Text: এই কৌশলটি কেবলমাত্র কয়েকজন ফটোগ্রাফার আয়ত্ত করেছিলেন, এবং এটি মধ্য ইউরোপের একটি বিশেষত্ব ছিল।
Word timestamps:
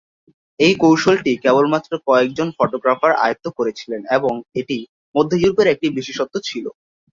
এই 0.59 0.73
কৌশলটি 0.81 1.31
কেবলমাত্র 1.43 1.91
কয়েকজন 2.07 2.47
ফটোগ্রাফার 2.57 3.11
আয়ত্ত 3.23 3.45
করেছিলেন, 3.57 4.01
এবং 4.17 4.33
এটি 4.59 4.77
মধ্য 5.15 5.31
ইউরোপের 5.37 5.67
একটি 5.73 5.87
বিশেষত্ব 5.97 6.35
ছিল। 6.47 6.65